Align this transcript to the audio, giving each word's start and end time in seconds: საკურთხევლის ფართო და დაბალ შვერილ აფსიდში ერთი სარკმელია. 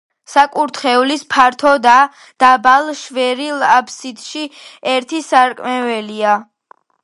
საკურთხევლის 0.35 1.23
ფართო 1.33 1.73
და 1.83 1.97
დაბალ 2.45 2.91
შვერილ 3.03 3.61
აფსიდში 3.69 4.49
ერთი 4.97 5.23
სარკმელია. 5.31 6.37